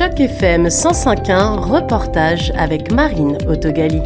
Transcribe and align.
Choc 0.00 0.18
FM 0.18 0.68
105.1, 0.68 1.58
reportage 1.58 2.52
avec 2.56 2.90
Marine 2.90 3.36
Autogali. 3.46 4.00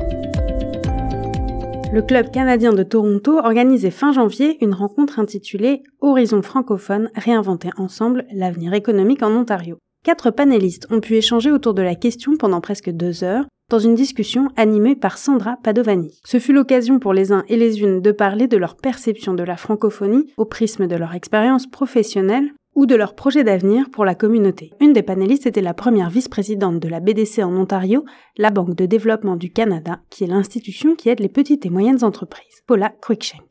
Le 1.92 2.02
Club 2.02 2.32
canadien 2.32 2.72
de 2.72 2.82
Toronto 2.82 3.38
organisait 3.38 3.92
fin 3.92 4.10
janvier 4.10 4.58
une 4.60 4.74
rencontre 4.74 5.20
intitulée 5.20 5.84
Horizon 6.00 6.42
francophone, 6.42 7.12
réinventer 7.14 7.70
ensemble 7.76 8.26
l'avenir 8.32 8.74
économique 8.74 9.22
en 9.22 9.30
Ontario. 9.30 9.78
Quatre 10.04 10.32
panélistes 10.32 10.88
ont 10.90 10.98
pu 10.98 11.14
échanger 11.14 11.52
autour 11.52 11.74
de 11.74 11.82
la 11.82 11.94
question 11.94 12.36
pendant 12.36 12.60
presque 12.60 12.90
deux 12.90 13.22
heures, 13.22 13.44
dans 13.70 13.78
une 13.78 13.94
discussion 13.94 14.48
animée 14.56 14.96
par 14.96 15.16
Sandra 15.16 15.58
Padovani. 15.62 16.18
Ce 16.24 16.40
fut 16.40 16.52
l'occasion 16.52 16.98
pour 16.98 17.12
les 17.12 17.30
uns 17.30 17.44
et 17.48 17.56
les 17.56 17.82
unes 17.82 18.00
de 18.00 18.10
parler 18.10 18.48
de 18.48 18.56
leur 18.56 18.74
perception 18.74 19.32
de 19.32 19.44
la 19.44 19.56
francophonie 19.56 20.32
au 20.38 20.44
prisme 20.44 20.88
de 20.88 20.96
leur 20.96 21.14
expérience 21.14 21.68
professionnelle 21.68 22.50
ou 22.74 22.86
de 22.86 22.94
leur 22.94 23.14
projet 23.14 23.44
d'avenir 23.44 23.90
pour 23.90 24.04
la 24.04 24.14
communauté. 24.14 24.72
Une 24.80 24.92
des 24.92 25.02
panélistes 25.02 25.46
était 25.46 25.60
la 25.60 25.74
première 25.74 26.10
vice-présidente 26.10 26.80
de 26.80 26.88
la 26.88 27.00
BDC 27.00 27.42
en 27.42 27.54
Ontario, 27.56 28.04
la 28.36 28.50
Banque 28.50 28.74
de 28.74 28.86
développement 28.86 29.36
du 29.36 29.52
Canada, 29.52 29.98
qui 30.10 30.24
est 30.24 30.28
l'institution 30.28 30.94
qui 30.94 31.08
aide 31.08 31.20
les 31.20 31.28
petites 31.28 31.66
et 31.66 31.70
moyennes 31.70 32.04
entreprises. 32.04 32.62
Paula 32.66 32.90
Quickshank. 33.00 33.42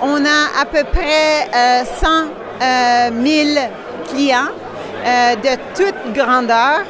On 0.00 0.24
a 0.24 0.60
à 0.60 0.64
peu 0.64 0.84
près 0.84 1.48
euh, 1.54 1.84
100 1.84 2.06
euh, 2.62 3.54
000 3.54 3.68
clients 4.08 4.50
euh, 5.04 5.36
de 5.36 5.74
toute 5.74 6.14
grandeur 6.14 6.82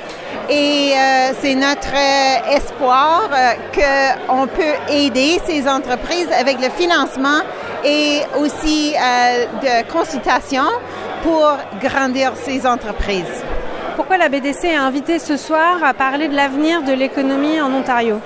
et 0.50 0.92
euh, 0.92 1.32
c'est 1.40 1.54
notre 1.54 1.94
euh, 1.94 2.56
espoir 2.56 3.28
euh, 3.32 4.28
qu'on 4.28 4.46
peut 4.46 4.92
aider 4.92 5.40
ces 5.46 5.68
entreprises 5.68 6.28
avec 6.38 6.60
le 6.60 6.68
financement 6.70 7.40
et 7.84 8.20
aussi 8.38 8.94
euh, 8.94 9.46
de 9.62 9.92
consultation 9.92 10.64
pour 11.22 11.56
grandir 11.80 12.32
ces 12.36 12.66
entreprises. 12.66 13.44
Pourquoi 13.96 14.16
la 14.16 14.28
BDC 14.28 14.64
est 14.64 14.74
invitée 14.74 15.18
ce 15.18 15.36
soir 15.36 15.82
à 15.84 15.94
parler 15.94 16.28
de 16.28 16.34
l'avenir 16.34 16.82
de 16.82 16.92
l'économie 16.92 17.60
en 17.60 17.72
Ontario? 17.72 18.20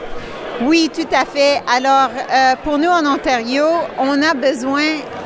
Oui, 0.63 0.91
tout 0.95 1.09
à 1.13 1.27
fait. 1.27 1.61
Alors, 1.67 2.09
euh, 2.33 2.55
pour 2.65 2.79
nous 2.79 2.89
en 2.89 3.05
Ontario, 3.05 3.65
on 3.99 4.23
a 4.23 4.33
besoin 4.33 4.85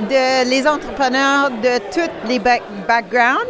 de 0.08 0.48
les 0.48 0.66
entrepreneurs 0.66 1.50
de 1.50 1.78
tous 1.92 2.28
les 2.28 2.40
back 2.40 2.62
backgrounds 2.88 3.46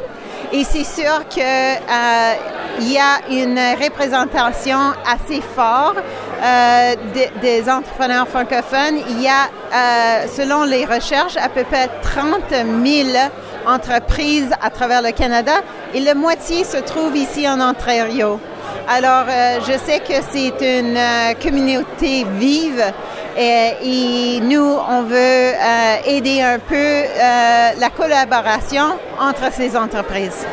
et 0.53 0.65
c'est 0.65 0.85
sûr 0.85 1.27
que 1.35 1.41
euh, 1.41 2.35
y 2.81 2.99
a 2.99 3.21
une 3.31 3.59
représentation 3.83 4.93
assez 5.11 5.41
forte 5.41 5.97
euh, 6.43 6.95
de, 7.15 7.41
des 7.41 7.71
entrepreneurs 7.71 8.29
francophones. 8.29 8.99
Il 9.09 9.23
y 9.23 9.29
a, 9.29 10.27
selon 10.29 10.65
les 10.65 10.85
recherches, 10.85 11.37
à 11.39 11.49
peu 11.49 11.65
près 11.65 11.89
30 12.03 12.51
000 12.51 13.09
entreprises 13.67 14.51
à 14.63 14.71
travers 14.71 15.03
le 15.03 15.13
Canada 15.13 15.53
et 15.95 16.01
la 16.01 16.15
moitié 16.15 16.65
se 16.65 16.79
trouve 16.79 17.17
ici 17.17 17.49
en 17.49 17.61
Ontario. 17.61 18.41
Alors, 18.89 19.27
euh, 19.29 19.59
je 19.61 19.79
sais 19.79 20.01
que 20.01 20.15
c'est 20.31 20.81
une 20.81 20.97
euh, 20.97 21.35
communauté 21.41 22.27
vive 22.39 22.83
et, 23.37 23.73
et, 23.83 24.41
nous, 24.41 24.77
on 24.89 25.03
veut 25.03 25.17
euh, 25.17 25.97
aider 26.07 26.43
un 26.43 26.59
peu 26.59 27.05
la 27.79 27.91
collaboration 27.91 28.99
entre 29.19 29.53
ces 29.53 29.77
entreprises. 29.77 30.47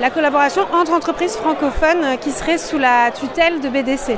La 0.00 0.10
collaboration 0.10 0.62
entre 0.72 0.92
entreprises 0.92 1.36
francophones 1.36 2.18
qui 2.20 2.30
seraient 2.30 2.58
sous 2.58 2.78
la 2.78 3.10
tutelle 3.10 3.60
de 3.60 3.68
BDC 3.68 4.16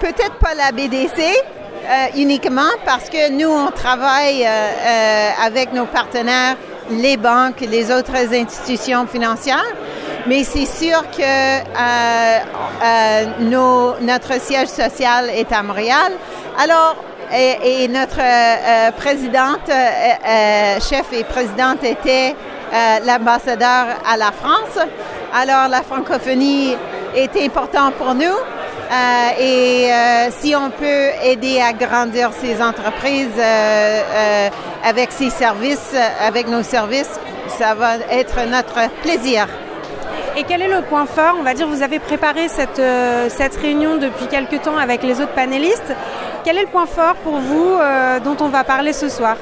Peut-être 0.00 0.36
pas 0.36 0.54
la 0.54 0.70
BDC, 0.70 1.20
euh, 1.20 2.06
uniquement 2.16 2.70
parce 2.84 3.08
que 3.10 3.32
nous, 3.32 3.48
on 3.48 3.70
travaille 3.72 4.44
euh, 4.44 4.48
euh, 4.48 5.30
avec 5.44 5.72
nos 5.72 5.86
partenaires, 5.86 6.56
les 6.90 7.16
banques, 7.16 7.60
les 7.60 7.90
autres 7.90 8.16
institutions 8.32 9.06
financières. 9.06 9.74
Mais 10.26 10.44
c'est 10.44 10.66
sûr 10.66 11.02
que 11.10 11.22
euh, 11.22 12.38
euh, 12.84 13.94
notre 14.00 14.40
siège 14.40 14.68
social 14.68 15.30
est 15.30 15.50
à 15.52 15.62
Montréal. 15.62 16.12
Alors, 16.58 16.96
et, 17.34 17.82
et 17.82 17.88
notre 17.88 18.20
euh, 18.20 18.90
présidente, 18.92 19.70
chef 20.80 21.12
et 21.12 21.24
présidente 21.24 21.84
était 21.84 22.34
l'ambassadeur 23.06 23.86
à 24.06 24.16
la 24.16 24.32
France. 24.32 24.86
Alors, 25.34 25.68
la 25.68 25.82
francophonie 25.82 26.74
est 27.14 27.36
importante 27.36 27.94
pour 27.94 28.14
nous. 28.14 28.36
Euh, 28.90 29.28
et 29.38 29.92
euh, 29.92 30.30
si 30.40 30.56
on 30.56 30.70
peut 30.70 31.10
aider 31.22 31.60
à 31.60 31.74
grandir 31.74 32.30
ces 32.40 32.62
entreprises 32.62 33.28
euh, 33.38 34.48
avec 34.82 35.12
ces 35.12 35.28
services, 35.28 35.94
avec 36.26 36.48
nos 36.48 36.62
services, 36.62 37.20
ça 37.58 37.74
va 37.74 37.96
être 38.10 38.46
notre 38.48 38.88
plaisir. 39.02 39.46
Et 40.38 40.44
quel 40.44 40.62
est 40.62 40.68
le 40.68 40.82
point 40.82 41.04
fort? 41.04 41.34
On 41.38 41.42
va 41.42 41.52
dire, 41.52 41.68
vous 41.68 41.82
avez 41.82 41.98
préparé 41.98 42.48
cette, 42.48 42.80
cette 43.30 43.56
réunion 43.56 43.96
depuis 43.96 44.26
quelques 44.26 44.62
temps 44.62 44.78
avec 44.78 45.02
les 45.02 45.20
autres 45.20 45.34
panélistes. 45.34 45.92
Quel 46.44 46.56
est 46.56 46.62
le 46.62 46.68
point 46.68 46.86
fort 46.86 47.16
pour 47.16 47.38
vous 47.38 47.76
dont 48.24 48.36
on 48.40 48.48
va 48.48 48.62
parler 48.62 48.92
ce 48.92 49.08
soir? 49.08 49.36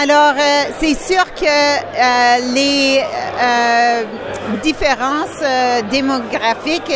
Alors, 0.00 0.34
euh, 0.38 0.70
c'est 0.80 0.94
sûr 0.94 1.22
que 1.34 2.54
les 2.54 3.02
différences 4.62 5.42
démographiques 5.90 6.92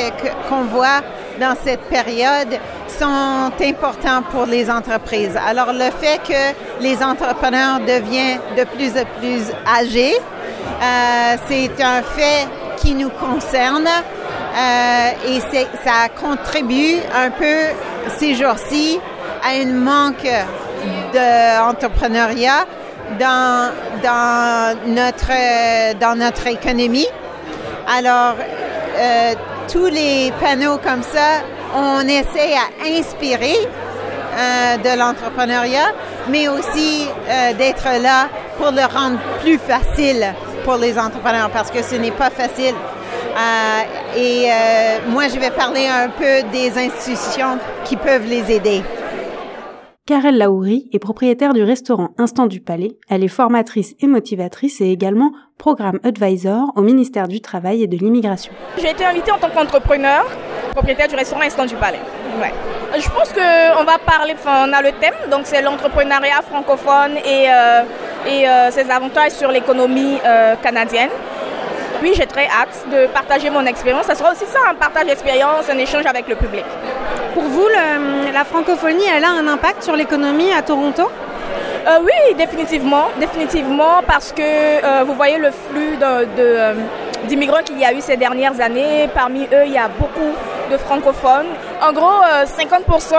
qu'on 0.48 0.62
voit 0.62 1.03
dans 1.38 1.54
cette 1.62 1.82
période 1.82 2.58
sont 2.88 3.50
importantes 3.62 4.26
pour 4.30 4.47
les 4.47 4.70
entreprises. 4.70 5.36
Alors, 5.47 5.72
le 5.72 5.91
fait 6.00 6.20
que 6.26 6.82
les 6.82 7.02
entrepreneurs 7.02 7.80
deviennent 7.80 8.41
de 8.56 8.64
plus 8.64 8.91
en 8.91 9.04
plus 9.19 9.52
âgés, 9.66 10.16
c'est 11.48 11.82
un 11.82 12.02
fait 12.02 12.47
qui 12.76 12.94
nous 12.94 13.10
concerne 13.10 13.88
et 15.26 15.41
ça 15.84 16.08
contribue 16.20 16.97
un 17.14 17.30
peu 17.30 17.74
ces 18.18 18.34
jours-ci 18.34 18.98
à 19.42 19.60
un 19.60 19.66
manque 19.66 20.28
d'entrepreneuriat 21.12 22.66
dans, 23.18 23.70
dans, 24.03 24.76
notre, 24.86 25.98
dans 25.98 26.16
notre 26.18 26.47
économie. 26.47 27.06
Alors, 27.86 28.34
euh, 28.98 29.34
tous 29.71 29.87
les 29.87 30.32
panneaux 30.41 30.78
comme 30.78 31.03
ça, 31.03 31.43
on 31.75 32.00
essaie 32.03 32.54
à 32.54 32.99
inspirer 32.99 33.56
euh, 33.56 34.77
de 34.78 34.99
l'entrepreneuriat, 34.99 35.93
mais 36.28 36.49
aussi 36.49 37.06
euh, 37.28 37.53
d'être 37.54 37.87
là 38.00 38.28
pour 38.59 38.71
le 38.71 38.82
rendre 38.82 39.19
plus 39.41 39.59
facile 39.59 40.34
pour 40.65 40.77
les 40.77 40.99
entrepreneurs 40.99 41.50
parce 41.50 41.71
que 41.71 41.82
ce 41.82 41.97
n'est 41.97 42.10
pas 42.10 42.31
facile. 42.31 42.75
Euh, 42.75 44.16
et 44.16 44.49
moi, 45.09 45.28
je 45.28 45.38
vais 45.38 45.50
parler 45.50 45.87
un 45.87 46.09
peu 46.09 46.48
des 46.50 46.72
institutions 46.78 47.59
qui 47.84 47.97
peuvent 47.97 48.25
les 48.25 48.50
aider. 48.50 48.83
Karel 50.06 50.38
Laouri 50.38 50.88
est 50.92 51.00
propriétaire 51.00 51.52
du 51.52 51.64
restaurant 51.64 52.10
Instant 52.16 52.46
du 52.46 52.60
Palais. 52.60 52.96
Elle 53.10 53.24
est 53.24 53.28
formatrice 53.28 53.96
et 53.98 54.06
motivatrice 54.06 54.80
et 54.80 54.92
également 54.92 55.32
programme 55.58 55.98
advisor 56.04 56.70
au 56.76 56.82
ministère 56.82 57.26
du 57.26 57.40
Travail 57.40 57.82
et 57.82 57.88
de 57.88 57.96
l'Immigration. 57.96 58.52
J'ai 58.78 58.90
été 58.90 59.04
invitée 59.04 59.32
en 59.32 59.38
tant 59.38 59.50
qu'entrepreneur, 59.50 60.24
propriétaire 60.70 61.08
du 61.08 61.16
restaurant 61.16 61.42
Instant 61.42 61.66
du 61.66 61.74
Palais. 61.74 61.98
Ouais. 62.40 62.52
Je 62.96 63.08
pense 63.08 63.32
qu'on 63.32 63.82
va 63.82 63.98
parler, 63.98 64.34
enfin, 64.34 64.68
on 64.68 64.72
a 64.72 64.80
le 64.80 64.92
thème, 64.92 65.28
donc 65.28 65.40
c'est 65.42 65.60
l'entrepreneuriat 65.60 66.42
francophone 66.42 67.16
et, 67.24 67.46
euh, 67.50 67.82
et 68.28 68.48
euh, 68.48 68.70
ses 68.70 68.88
avantages 68.88 69.32
sur 69.32 69.50
l'économie 69.50 70.18
euh, 70.24 70.54
canadienne. 70.62 71.10
Oui, 72.00 72.12
j'ai 72.14 72.26
très 72.26 72.46
hâte 72.46 72.86
de 72.92 73.08
partager 73.08 73.50
mon 73.50 73.66
expérience. 73.66 74.06
Ça 74.06 74.14
sera 74.14 74.30
aussi 74.30 74.46
ça, 74.46 74.60
un 74.70 74.74
partage 74.74 75.06
d'expérience, 75.06 75.68
un 75.68 75.78
échange 75.78 76.06
avec 76.06 76.28
le 76.28 76.36
public. 76.36 76.64
Pour 77.36 77.44
vous, 77.44 77.69
la 78.32 78.44
francophonie, 78.47 79.04
elle 79.14 79.22
a 79.22 79.28
un 79.28 79.47
impact 79.47 79.82
sur 79.82 79.94
l'économie 79.94 80.50
à 80.54 80.62
Toronto? 80.62 81.02
Euh, 81.86 81.98
Oui, 82.02 82.34
définitivement, 82.34 83.08
définitivement, 83.20 84.00
parce 84.06 84.32
que 84.32 84.41
euh, 84.41 85.04
vous 85.04 85.12
voyez 85.12 85.36
le 85.36 85.50
flux 85.50 85.98
d'immigrants 87.28 87.62
qu'il 87.62 87.78
y 87.78 87.84
a 87.84 87.92
eu 87.92 88.00
ces 88.00 88.16
dernières 88.16 88.59
années. 88.59 89.10
Parmi 89.15 89.42
eux, 89.53 89.66
il 89.66 89.72
y 89.72 89.77
a 89.77 89.88
beaucoup 89.88 90.33
de 90.72 90.78
francophones. 90.78 91.48
En 91.86 91.92
gros, 91.92 92.22
euh, 92.24 92.47
50% 92.47 93.15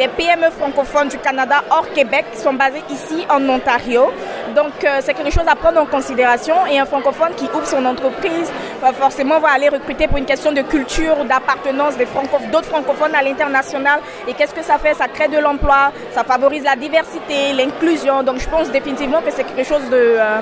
des 0.00 0.08
PME 0.08 0.50
francophones 0.50 1.06
du 1.06 1.18
Canada 1.18 1.62
hors 1.70 1.88
Québec 1.92 2.24
sont 2.34 2.54
basés 2.54 2.82
ici 2.90 3.24
en 3.30 3.48
Ontario. 3.48 4.10
Donc, 4.54 4.84
euh, 4.84 5.00
c'est 5.00 5.14
quelque 5.14 5.32
chose 5.32 5.46
à 5.46 5.56
prendre 5.56 5.80
en 5.80 5.86
considération. 5.86 6.54
Et 6.70 6.78
un 6.78 6.84
francophone 6.86 7.32
qui 7.36 7.44
ouvre 7.44 7.66
son 7.66 7.84
entreprise, 7.84 8.50
euh, 8.82 8.92
forcément, 8.92 9.38
va 9.38 9.48
aller 9.54 9.68
recruter 9.68 10.08
pour 10.08 10.18
une 10.18 10.26
question 10.26 10.52
de 10.52 10.62
culture 10.62 11.18
ou 11.20 11.24
d'appartenance 11.24 11.94
d'autres 12.52 12.68
francophones 12.68 13.14
à 13.14 13.22
l'international. 13.22 14.00
Et 14.28 14.34
qu'est-ce 14.34 14.54
que 14.54 14.62
ça 14.62 14.78
fait? 14.78 14.94
Ça 14.94 15.08
crée 15.08 15.28
de 15.28 15.38
l'emploi, 15.38 15.92
ça 16.12 16.24
favorise 16.24 16.64
la 16.64 16.76
diversité, 16.76 17.52
l'inclusion. 17.54 18.22
Donc, 18.22 18.38
je 18.38 18.48
pense 18.48 18.70
définitivement 18.70 19.20
que 19.20 19.30
c'est 19.30 19.44
quelque 19.44 19.66
chose 19.66 19.88
de, 19.90 19.96
euh, 19.96 20.40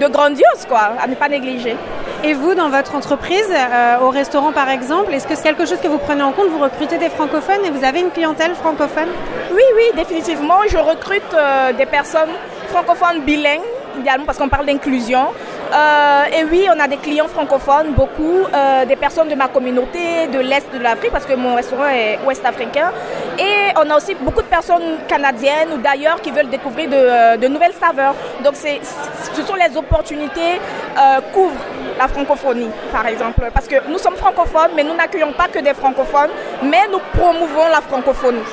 de 0.00 0.06
grandiose, 0.06 0.66
quoi, 0.68 0.92
à 1.02 1.06
ne 1.06 1.14
pas 1.14 1.28
négliger. 1.28 1.76
Et 2.24 2.34
vous, 2.34 2.54
dans 2.54 2.68
votre 2.68 2.96
entreprise, 2.96 3.48
euh, 3.50 3.98
au 4.00 4.10
restaurant 4.10 4.50
par 4.50 4.68
exemple, 4.70 5.14
est-ce 5.14 5.26
que 5.26 5.36
c'est 5.36 5.44
quelque 5.44 5.66
chose 5.66 5.78
que 5.80 5.86
vous 5.86 5.98
prenez 5.98 6.22
en 6.22 6.32
compte? 6.32 6.48
Vous 6.48 6.58
recrutez 6.58 6.98
des 6.98 7.10
francophones 7.10 7.64
et 7.64 7.70
vous 7.70 7.84
avez 7.84 8.00
une 8.00 8.10
clientèle 8.10 8.54
francophone? 8.56 9.06
Oui, 9.52 9.62
oui, 9.76 9.84
définitivement. 9.94 10.58
Je 10.68 10.78
recrute 10.78 11.22
euh, 11.34 11.72
des 11.74 11.86
personnes 11.86 12.30
francophones 12.68 13.20
bilingues, 13.22 13.62
idéalement 13.98 14.24
parce 14.26 14.38
qu'on 14.38 14.48
parle 14.48 14.66
d'inclusion. 14.66 15.26
Euh, 15.72 16.24
et 16.36 16.44
oui, 16.44 16.66
on 16.74 16.80
a 16.80 16.88
des 16.88 16.96
clients 16.96 17.28
francophones, 17.28 17.92
beaucoup, 17.92 18.44
euh, 18.54 18.84
des 18.86 18.96
personnes 18.96 19.28
de 19.28 19.34
ma 19.34 19.48
communauté, 19.48 20.26
de 20.28 20.38
l'Est 20.38 20.72
de 20.72 20.78
l'Afrique, 20.78 21.10
parce 21.12 21.26
que 21.26 21.34
mon 21.34 21.54
restaurant 21.54 21.88
est 21.88 22.18
ouest-africain. 22.26 22.90
Et 23.38 23.72
on 23.76 23.88
a 23.90 23.96
aussi 23.96 24.14
beaucoup 24.14 24.42
de 24.42 24.46
personnes 24.46 24.98
canadiennes 25.06 25.72
ou 25.74 25.78
d'ailleurs 25.78 26.20
qui 26.22 26.30
veulent 26.30 26.48
découvrir 26.48 26.88
de, 26.88 26.96
euh, 26.96 27.48
nouvelles 27.48 27.74
saveurs. 27.78 28.14
Donc, 28.42 28.54
ce 28.56 29.42
sont 29.42 29.54
les 29.54 29.76
opportunités 29.76 30.60
euh, 30.98 31.20
la 31.98 32.08
francophonie, 32.08 32.70
par 32.92 33.06
exemple. 33.06 33.48
Parce 33.52 33.66
que 33.66 33.76
nous 33.88 33.98
sommes 33.98 34.16
francophones, 34.16 34.70
mais 34.74 34.84
nous 34.84 34.94
n'accueillons 34.94 35.32
pas 35.32 35.48
que 35.48 35.58
des 35.58 35.74
francophones, 35.74 36.30
mais 36.62 36.86
nous 36.90 37.00
promouvons 37.12 37.68
la 37.70 37.80
francophonie. 37.80 38.44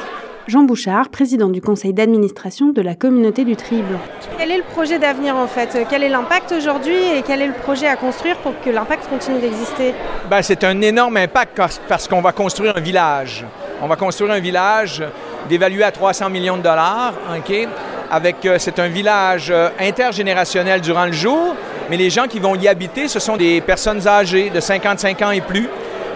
Jean 0.48 0.62
Bouchard, 0.62 1.10
président 1.10 1.50
du 1.50 1.60
conseil 1.60 1.92
d'administration 1.92 2.72
de 2.72 2.80
la 2.80 2.94
communauté 2.94 3.46
du 3.46 3.56
Tri-Blanc. 3.56 4.00
Quel 4.38 4.52
est 4.52 4.58
le 4.58 4.64
projet 4.64 5.00
d'avenir 5.00 5.36
en 5.36 5.48
fait? 5.48 5.76
Quel 5.90 6.04
est 6.04 6.10
l'impact 6.10 6.52
aujourd'hui 6.52 6.94
et 6.94 7.24
quel 7.26 7.42
est 7.42 7.48
le 7.48 7.54
projet 7.54 7.88
à 7.88 7.96
construire 7.96 8.38
pour 8.38 8.54
que 8.62 8.70
l'impact 8.70 9.10
continue 9.10 9.40
d'exister? 9.40 9.96
Ben, 10.30 10.44
C'est 10.44 10.64
un 10.64 10.80
énorme 10.82 11.18
impact 11.18 11.60
parce 11.90 12.08
qu'on 12.08 12.22
va 12.22 12.32
construire 12.32 12.78
un 12.78 12.80
village. 12.80 13.44
On 13.82 13.88
va 13.88 13.96
construire 13.96 14.34
un 14.34 14.40
village 14.40 15.04
d'évalué 15.50 15.84
à 15.84 15.92
300 15.92 16.30
millions 16.30 16.58
de 16.58 16.62
dollars. 16.62 17.14
OK? 17.36 17.68
Avec, 18.12 18.46
euh, 18.46 18.58
c'est 18.60 18.78
un 18.78 18.88
village 18.88 19.50
euh, 19.50 19.70
intergénérationnel 19.80 20.80
durant 20.80 21.06
le 21.06 21.12
jour, 21.12 21.56
mais 21.90 21.98
les 21.98 22.12
gens 22.12 22.28
qui 22.28 22.38
vont 22.38 22.54
y 22.54 22.68
habiter, 22.68 23.08
ce 23.08 23.20
sont 23.20 23.36
des 23.36 23.62
personnes 23.62 24.08
âgées 24.08 24.52
de 24.52 24.60
55 24.60 25.22
ans 25.24 25.32
et 25.32 25.42
plus 25.42 25.68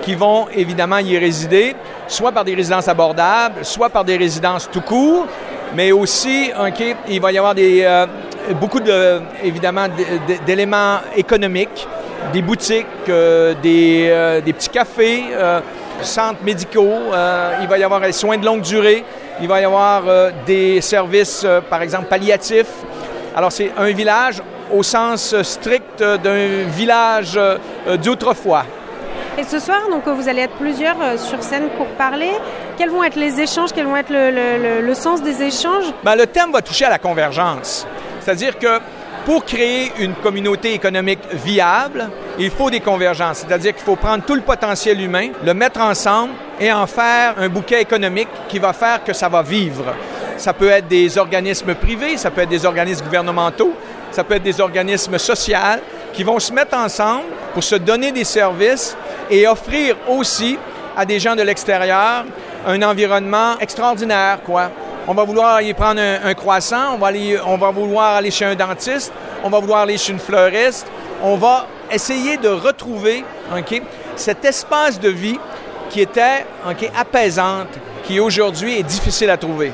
qui 0.03 0.13
vont 0.13 0.47
évidemment 0.49 0.99
y 0.99 1.17
résider, 1.17 1.75
soit 2.09 2.31
par 2.31 2.43
des 2.43 2.55
résidences 2.55 2.87
abordables, 2.87 3.63
soit 3.63 3.89
par 3.89 4.03
des 4.03 4.17
résidences 4.17 4.69
tout 4.69 4.81
court, 4.81 5.27
mais 5.75 5.91
aussi, 5.91 6.51
OK, 6.59 6.83
il 7.07 7.21
va 7.21 7.31
y 7.31 7.37
avoir 7.37 7.55
des, 7.55 7.83
euh, 7.83 8.05
beaucoup 8.59 8.79
d'éléments 10.45 10.97
économiques, 11.15 11.87
des 12.33 12.41
boutiques, 12.41 12.87
euh, 13.07 13.53
des, 13.61 14.07
euh, 14.09 14.41
des, 14.41 14.53
petits 14.53 14.69
cafés, 14.69 15.25
centres 16.01 16.43
médicaux, 16.43 17.11
il 17.61 17.67
va 17.67 17.77
y 17.77 17.83
avoir 17.83 18.01
des 18.01 18.13
soins 18.13 18.37
de 18.37 18.45
longue 18.45 18.61
durée, 18.61 19.03
il 19.41 19.47
va 19.47 19.59
y 19.59 19.65
avoir 19.65 20.03
des 20.45 20.79
services, 20.79 21.45
par 21.69 21.81
exemple, 21.81 22.05
palliatifs. 22.05 22.85
Alors, 23.35 23.51
c'est 23.51 23.71
un 23.77 23.91
village 23.91 24.41
au 24.73 24.81
sens 24.81 25.35
strict 25.41 26.01
d'un 26.01 26.63
village 26.69 27.37
d'autrefois. 28.01 28.63
Et 29.37 29.43
ce 29.43 29.59
soir, 29.59 29.79
donc, 29.89 30.07
vous 30.07 30.27
allez 30.27 30.41
être 30.41 30.55
plusieurs 30.55 30.95
sur 31.17 31.41
scène 31.43 31.69
pour 31.77 31.87
parler. 31.87 32.31
Quels 32.77 32.89
vont 32.89 33.03
être 33.03 33.15
les 33.15 33.39
échanges? 33.39 33.69
Quel 33.73 33.85
vont 33.85 33.95
être 33.95 34.11
le, 34.11 34.93
sens 34.93 35.21
des 35.21 35.41
échanges? 35.41 35.85
Bien, 36.03 36.15
le 36.15 36.27
thème 36.27 36.51
va 36.51 36.61
toucher 36.61 36.85
à 36.85 36.89
la 36.89 36.99
convergence. 36.99 37.87
C'est-à-dire 38.19 38.57
que 38.57 38.79
pour 39.25 39.45
créer 39.45 39.91
une 39.99 40.13
communauté 40.15 40.73
économique 40.73 41.19
viable, 41.33 42.09
il 42.37 42.49
faut 42.49 42.69
des 42.69 42.79
convergences. 42.79 43.45
C'est-à-dire 43.45 43.73
qu'il 43.73 43.83
faut 43.83 43.95
prendre 43.95 44.23
tout 44.23 44.35
le 44.35 44.41
potentiel 44.41 44.99
humain, 44.99 45.29
le 45.43 45.53
mettre 45.53 45.81
ensemble 45.81 46.33
et 46.59 46.71
en 46.71 46.87
faire 46.87 47.35
un 47.37 47.49
bouquet 47.49 47.81
économique 47.81 48.29
qui 48.47 48.59
va 48.59 48.73
faire 48.73 49.03
que 49.03 49.13
ça 49.13 49.29
va 49.29 49.41
vivre. 49.41 49.93
Ça 50.37 50.53
peut 50.53 50.69
être 50.69 50.87
des 50.87 51.17
organismes 51.17 51.75
privés, 51.75 52.17
ça 52.17 52.31
peut 52.31 52.41
être 52.41 52.49
des 52.49 52.65
organismes 52.65 53.05
gouvernementaux, 53.05 53.73
ça 54.11 54.23
peut 54.23 54.35
être 54.35 54.43
des 54.43 54.61
organismes 54.61 55.17
sociaux 55.17 55.57
qui 56.13 56.23
vont 56.23 56.39
se 56.39 56.51
mettre 56.51 56.75
ensemble 56.77 57.25
pour 57.53 57.63
se 57.63 57.75
donner 57.75 58.11
des 58.11 58.23
services 58.23 58.95
et 59.29 59.47
offrir 59.47 59.95
aussi 60.07 60.57
à 60.95 61.05
des 61.05 61.19
gens 61.19 61.35
de 61.35 61.41
l'extérieur 61.41 62.25
un 62.65 62.81
environnement 62.81 63.57
extraordinaire, 63.59 64.39
quoi. 64.43 64.69
On 65.07 65.13
va 65.13 65.23
vouloir 65.23 65.55
aller 65.55 65.73
prendre 65.73 66.01
un, 66.01 66.33
croissant, 66.35 66.93
on 67.45 67.57
va, 67.57 67.71
vouloir 67.71 68.17
aller 68.17 68.29
chez 68.29 68.45
un 68.45 68.53
dentiste, 68.53 69.11
on 69.43 69.49
va 69.49 69.59
vouloir 69.59 69.79
aller 69.79 69.97
chez 69.97 70.11
une 70.11 70.19
fleuriste. 70.19 70.85
On 71.23 71.35
va 71.35 71.65
essayer 71.91 72.37
de 72.37 72.49
retrouver 72.49 73.25
cet 74.15 74.45
espace 74.45 74.99
de 74.99 75.09
vie 75.09 75.39
qui 75.89 76.01
était 76.01 76.45
apaisante, 76.95 77.69
qui 78.03 78.19
aujourd'hui 78.19 78.77
est 78.77 78.83
difficile 78.83 79.31
à 79.31 79.37
trouver. 79.37 79.71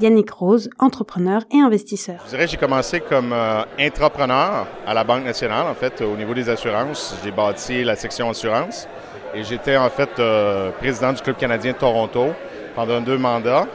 Yannick 0.00 0.30
Rose, 0.30 0.68
entrepreneur 0.78 1.42
et 1.50 1.60
investisseur. 1.60 2.16
Je 2.24 2.30
dirais 2.30 2.46
j'ai 2.46 2.56
commencé 2.56 3.00
comme 3.00 3.32
euh, 3.32 3.62
entrepreneur 3.80 4.66
à 4.86 4.94
la 4.94 5.04
Banque 5.04 5.24
nationale, 5.24 5.66
en 5.66 5.74
fait, 5.74 6.02
au 6.02 6.16
niveau 6.16 6.34
des 6.34 6.48
assurances. 6.48 7.14
J'ai 7.24 7.30
bâti 7.30 7.84
la 7.84 7.96
section 7.96 8.30
assurance 8.30 8.86
et 9.34 9.44
j'étais 9.44 9.76
en 9.76 9.90
fait 9.90 10.10
euh, 10.18 10.70
président 10.72 11.12
du 11.12 11.20
Club 11.20 11.36
canadien 11.36 11.72
de 11.72 11.76
Toronto 11.76 12.28
pendant 12.74 13.00
deux 13.00 13.18
mandats 13.18 13.66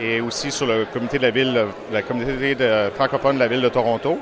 et 0.00 0.20
aussi 0.20 0.50
sur 0.50 0.66
le 0.66 0.86
comité 0.92 1.18
de 1.18 1.22
la 1.22 1.30
ville, 1.30 1.66
la 1.92 2.02
communauté 2.02 2.56
francophone 2.94 3.34
de 3.34 3.40
la 3.40 3.48
ville 3.48 3.60
de 3.60 3.68
Toronto. 3.68 4.18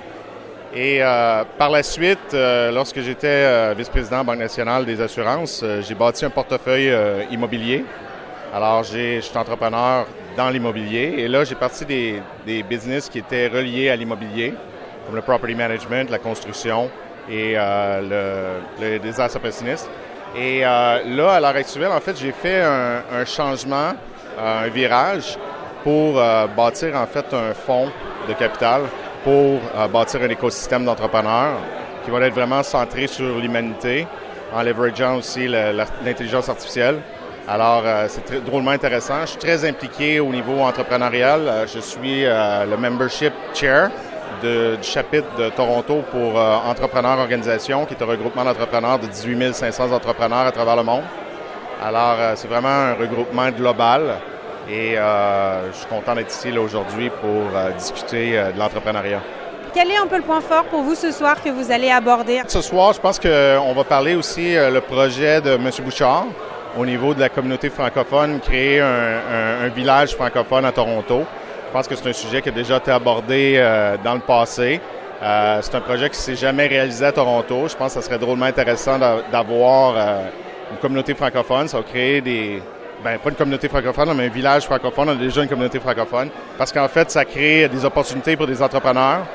Et 0.74 1.02
euh, 1.02 1.44
par 1.58 1.70
la 1.70 1.82
suite, 1.82 2.34
euh, 2.34 2.70
lorsque 2.70 3.00
j'étais 3.00 3.74
vice-président 3.74 4.24
Banque 4.24 4.38
nationale 4.38 4.84
des 4.84 5.00
assurances, 5.00 5.64
j'ai 5.80 5.94
bâti 5.94 6.24
un 6.24 6.30
portefeuille 6.30 6.92
immobilier. 7.30 7.84
Alors, 8.52 8.82
je 8.82 9.20
suis 9.20 9.38
entrepreneur 9.38 10.06
dans 10.36 10.50
l'immobilier 10.50 11.14
et 11.18 11.28
là, 11.28 11.44
j'ai 11.44 11.54
parti 11.54 11.84
des, 11.84 12.22
des, 12.46 12.62
business 12.62 13.08
qui 13.08 13.18
étaient 13.18 13.48
reliés 13.48 13.90
à 13.90 13.96
l'immobilier, 13.96 14.54
comme 15.06 15.16
le 15.16 15.22
property 15.22 15.54
management, 15.54 16.10
la 16.10 16.18
construction 16.18 16.90
et 17.28 17.54
euh, 17.56 18.60
le, 18.80 18.86
le 18.92 18.98
désastre 18.98 19.40
pessimiste. 19.40 19.90
Et 20.36 20.60
là, 20.60 21.00
à 21.32 21.40
l'heure 21.40 21.56
actuelle, 21.56 21.90
en 21.90 22.00
fait, 22.00 22.16
j'ai 22.16 22.30
fait 22.30 22.62
un, 22.62 23.24
changement, 23.24 23.94
un 24.38 24.68
virage 24.68 25.36
pour 25.82 26.14
bâtir 26.56 26.94
en 26.94 27.06
fait 27.06 27.26
un 27.34 27.52
fonds 27.52 27.90
de 28.28 28.34
capital 28.34 28.82
pour 29.24 29.60
euh, 29.76 29.88
bâtir 29.88 30.22
un 30.22 30.28
écosystème 30.28 30.84
d'entrepreneurs 30.84 31.58
qui 32.04 32.10
va 32.10 32.20
être 32.20 32.34
vraiment 32.34 32.62
centré 32.62 33.06
sur 33.06 33.38
l'humanité 33.38 34.06
en 34.54 34.62
leverageant 34.62 35.16
aussi 35.16 35.46
l'intelligence 35.46 36.48
artificielle. 36.48 37.00
Alors, 37.52 37.82
euh, 37.84 38.06
c'est 38.08 38.24
très, 38.24 38.38
drôlement 38.38 38.70
intéressant. 38.70 39.22
Je 39.22 39.30
suis 39.30 39.38
très 39.38 39.68
impliqué 39.68 40.20
au 40.20 40.28
niveau 40.28 40.60
entrepreneurial. 40.60 41.40
Euh, 41.48 41.66
je 41.66 41.80
suis 41.80 42.24
euh, 42.24 42.64
le 42.64 42.76
membership 42.76 43.32
chair 43.54 43.90
de, 44.40 44.76
du 44.76 44.86
chapitre 44.86 45.26
de 45.36 45.48
Toronto 45.50 46.04
pour 46.12 46.38
euh, 46.38 46.56
Entrepreneurs 46.64 47.18
Organisation, 47.18 47.86
qui 47.86 47.94
est 47.94 48.02
un 48.04 48.06
regroupement 48.06 48.44
d'entrepreneurs 48.44 49.00
de 49.00 49.08
18 49.08 49.52
500 49.52 49.90
entrepreneurs 49.90 50.46
à 50.46 50.52
travers 50.52 50.76
le 50.76 50.84
monde. 50.84 51.02
Alors, 51.82 52.18
c'est 52.36 52.46
vraiment 52.46 52.68
un 52.68 52.94
regroupement 52.94 53.50
global 53.50 54.02
et 54.68 54.96
je 54.96 55.72
suis 55.74 55.86
content 55.86 56.14
d'être 56.14 56.30
ici 56.30 56.56
aujourd'hui 56.58 57.08
pour 57.08 57.58
discuter 57.78 58.32
de 58.32 58.58
l'entrepreneuriat. 58.58 59.22
Quel 59.72 59.90
est 59.90 59.96
un 59.96 60.06
peu 60.06 60.16
le 60.16 60.22
point 60.22 60.42
fort 60.42 60.64
pour 60.64 60.82
vous 60.82 60.94
ce 60.94 61.10
soir 61.10 61.42
que 61.42 61.48
vous 61.48 61.72
allez 61.72 61.90
aborder? 61.90 62.42
Ce 62.48 62.60
soir, 62.60 62.92
je 62.92 63.00
pense 63.00 63.18
qu'on 63.18 63.72
va 63.72 63.84
parler 63.84 64.14
aussi 64.14 64.52
le 64.56 64.80
projet 64.82 65.40
de 65.40 65.52
M. 65.52 65.70
Bouchard 65.82 66.26
au 66.76 66.86
niveau 66.86 67.14
de 67.14 67.20
la 67.20 67.28
communauté 67.28 67.70
francophone, 67.70 68.40
créer 68.40 68.80
un, 68.80 68.86
un, 68.86 69.64
un 69.64 69.68
village 69.68 70.14
francophone 70.14 70.64
à 70.64 70.72
Toronto. 70.72 71.24
Je 71.68 71.72
pense 71.72 71.88
que 71.88 71.94
c'est 71.94 72.08
un 72.08 72.12
sujet 72.12 72.42
qui 72.42 72.48
a 72.48 72.52
déjà 72.52 72.76
été 72.78 72.90
abordé 72.90 73.54
euh, 73.56 73.96
dans 74.02 74.14
le 74.14 74.20
passé. 74.20 74.80
Euh, 75.22 75.58
c'est 75.62 75.74
un 75.74 75.80
projet 75.80 76.08
qui 76.08 76.16
ne 76.16 76.22
s'est 76.22 76.36
jamais 76.36 76.66
réalisé 76.66 77.04
à 77.04 77.12
Toronto. 77.12 77.68
Je 77.68 77.76
pense 77.76 77.94
que 77.94 78.00
ça 78.00 78.06
serait 78.06 78.18
drôlement 78.18 78.46
intéressant 78.46 78.98
d'avoir 79.30 79.94
une 80.70 80.78
communauté 80.78 81.14
francophone. 81.14 81.68
Ça 81.68 81.76
va 81.76 81.82
créer 81.82 82.20
des, 82.20 82.62
ben, 83.04 83.18
pas 83.18 83.28
une 83.30 83.36
communauté 83.36 83.68
francophone, 83.68 84.12
mais 84.16 84.26
un 84.26 84.30
village 84.30 84.64
francophone. 84.64 85.10
On 85.10 85.12
a 85.12 85.16
déjà 85.16 85.42
une 85.42 85.48
communauté 85.48 85.78
francophone. 85.78 86.30
Parce 86.56 86.72
qu'en 86.72 86.88
fait, 86.88 87.10
ça 87.10 87.24
crée 87.24 87.68
des 87.68 87.84
opportunités 87.84 88.36
pour 88.36 88.46
des 88.46 88.62
entrepreneurs. 88.62 89.26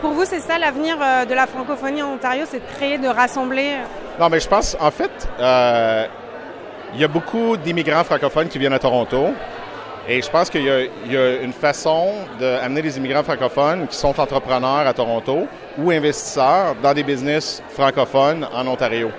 Pour 0.00 0.12
vous, 0.12 0.24
c'est 0.24 0.40
ça 0.40 0.58
l'avenir 0.58 0.96
de 0.96 1.34
la 1.34 1.46
francophonie 1.46 2.02
en 2.02 2.14
Ontario, 2.14 2.44
c'est 2.48 2.58
de 2.58 2.74
créer, 2.76 2.98
de 2.98 3.08
rassembler? 3.08 3.76
Non, 4.18 4.28
mais 4.28 4.40
je 4.40 4.48
pense, 4.48 4.76
en 4.80 4.90
fait, 4.90 5.10
euh, 5.38 6.06
il 6.94 7.00
y 7.00 7.04
a 7.04 7.08
beaucoup 7.08 7.56
d'immigrants 7.56 8.04
francophones 8.04 8.48
qui 8.48 8.58
viennent 8.58 8.72
à 8.72 8.78
Toronto. 8.78 9.34
Et 10.08 10.22
je 10.22 10.30
pense 10.30 10.48
qu'il 10.48 10.62
y, 10.62 11.16
a 11.16 11.42
une 11.42 11.52
façon 11.52 12.12
d'amener 12.38 12.80
des 12.80 12.96
immigrants 12.96 13.24
francophones 13.24 13.88
qui 13.88 13.96
sont 13.96 14.18
entrepreneurs 14.20 14.86
à 14.86 14.92
Toronto 14.92 15.48
ou 15.76 15.90
investisseurs 15.90 16.76
dans 16.80 16.94
des 16.94 17.02
business 17.02 17.60
francophones 17.70 18.46
en 18.54 18.66
Ontario. 18.68 19.10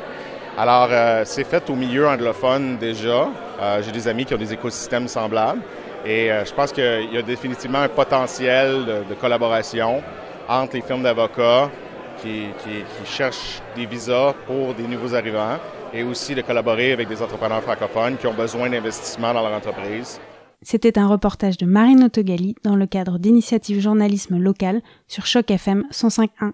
Alors, 0.57 0.87
euh, 0.89 1.23
c'est 1.25 1.43
fait 1.43 1.69
au 1.69 1.75
milieu 1.75 2.07
anglophone 2.07 2.77
déjà. 2.77 3.27
Euh, 3.61 3.81
J'ai 3.83 3.91
des 3.91 4.07
amis 4.07 4.25
qui 4.25 4.33
ont 4.33 4.37
des 4.37 4.53
écosystèmes 4.53 5.09
semblables. 5.09 5.61
Et 6.05 6.31
euh, 6.31 6.45
je 6.45 6.53
pense 6.53 6.71
qu'il 6.71 7.09
y 7.11 7.17
a 7.17 7.21
définitivement 7.21 7.81
un 7.81 7.89
potentiel 7.89 8.85
de, 9.09 9.13
collaboration 9.15 10.01
entre 10.47 10.75
les 10.75 10.81
firmes 10.81 11.03
d'avocats 11.03 11.69
qui, 12.21 12.47
cherchent 13.05 13.61
des 13.75 13.85
visas 13.85 14.33
pour 14.47 14.73
des 14.73 14.87
nouveaux 14.87 15.13
arrivants 15.13 15.59
et 15.93 16.03
aussi 16.03 16.35
de 16.35 16.41
collaborer 16.41 16.91
avec 16.91 17.07
des 17.07 17.21
entrepreneurs 17.21 17.63
francophones 17.63 18.17
qui 18.17 18.27
ont 18.27 18.33
besoin 18.33 18.69
d'investissement 18.69 19.33
dans 19.33 19.41
leur 19.41 19.57
entreprise. 19.57 20.19
C'était 20.61 20.97
un 20.97 21.07
reportage 21.07 21.57
de 21.57 21.65
Marine 21.65 22.03
Autogali 22.03 22.55
dans 22.63 22.75
le 22.75 22.87
cadre 22.87 23.19
d'initiatives 23.19 23.79
journalisme 23.79 24.37
local 24.37 24.81
sur 25.07 25.25
Choc 25.25 25.51
FM 25.51 25.85
105.1. 25.91 26.51